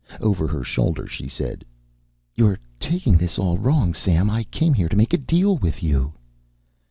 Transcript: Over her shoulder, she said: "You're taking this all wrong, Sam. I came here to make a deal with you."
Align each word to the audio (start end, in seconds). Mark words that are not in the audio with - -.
Over 0.19 0.47
her 0.47 0.63
shoulder, 0.63 1.05
she 1.05 1.27
said: 1.27 1.63
"You're 2.33 2.57
taking 2.79 3.17
this 3.19 3.37
all 3.37 3.59
wrong, 3.59 3.93
Sam. 3.93 4.31
I 4.31 4.45
came 4.45 4.73
here 4.73 4.89
to 4.89 4.95
make 4.97 5.13
a 5.13 5.17
deal 5.19 5.57
with 5.57 5.83
you." 5.83 6.13